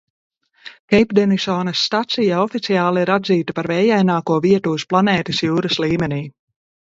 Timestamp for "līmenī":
5.85-6.21